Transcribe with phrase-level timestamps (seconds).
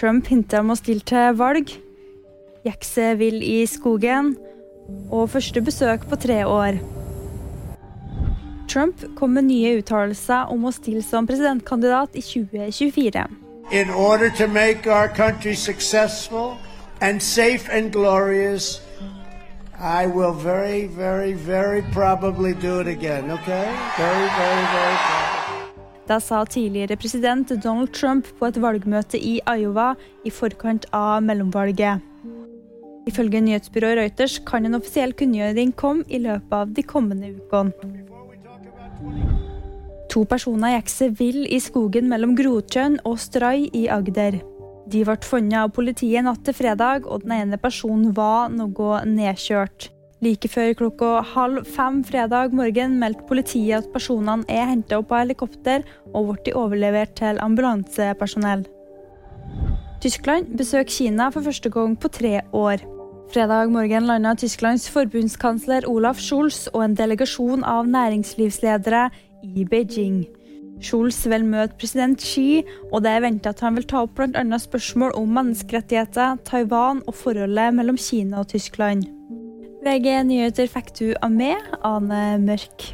[0.00, 1.74] Trump hinter om å stille til valg.
[2.64, 4.32] Jekse vil i skogen.
[5.12, 6.80] Og første besøk på tre år.
[8.70, 13.26] Trump kom med nye uttalelser om å stille som presidentkandidat i 2024.
[13.72, 16.56] In order to make our country successful
[17.00, 18.80] and safe and glorious,
[19.78, 23.68] I will very, very, very probably do it again, okay?
[23.98, 25.59] Very, very, very probably.
[26.10, 29.92] Da sa tidligere president Donald Trump på et valgmøte i Iowa
[30.26, 32.02] i forkant av mellomvalget.
[33.06, 37.70] Ifølge nyhetsbyrået Reuters kan en offisiell kunngjøring komme i løpet av de kommende ukene.
[40.10, 44.40] To personer gikk seg vill i skogen mellom Grotjønn og Stray i Agder.
[44.90, 49.92] De ble funnet av politiet natt til fredag, og den ene personen var noe nedkjørt.
[50.20, 55.22] Like før klokka halv fem fredag morgen meldte politiet at personene er henta opp av
[55.22, 58.66] helikopter og ble overlevert til ambulansepersonell.
[60.04, 62.84] Tyskland besøker Kina for første gang på tre år.
[63.32, 69.06] Fredag morgen landa Tysklands forbundskansler Olaf Scholz og en delegasjon av næringslivsledere
[69.44, 70.24] i Beijing.
[70.80, 74.44] Scholz vil møte president Xi, og det er venta at han vil ta opp bl.a.
[74.64, 79.19] spørsmål om menneskerettigheter, Taiwan og forholdet mellom Kina og Tyskland.
[79.80, 82.90] VG nyheter fikk du av meg, Ane Mørk.